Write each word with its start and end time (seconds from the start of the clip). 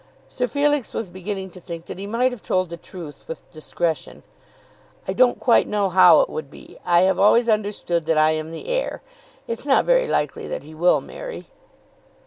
Sir 0.27 0.47
Felix 0.47 0.95
was 0.95 1.11
beginning 1.11 1.51
to 1.51 1.59
think 1.59 1.85
that 1.85 1.99
he 1.99 2.07
might 2.07 2.31
have 2.31 2.41
told 2.41 2.71
the 2.71 2.75
truth 2.75 3.23
with 3.27 3.47
discretion. 3.51 4.23
"I 5.07 5.13
don't 5.13 5.39
quite 5.39 5.67
know 5.67 5.89
how 5.89 6.21
it 6.21 6.29
would 6.31 6.49
be. 6.49 6.79
I 6.83 7.01
have 7.01 7.19
always 7.19 7.47
understood 7.47 8.07
that 8.07 8.17
I 8.17 8.31
am 8.31 8.49
the 8.51 8.67
heir. 8.67 9.03
It's 9.47 9.67
not 9.67 9.85
very 9.85 10.07
likely 10.07 10.47
that 10.47 10.63
he 10.63 10.73
will 10.73 11.01
marry." 11.01 11.49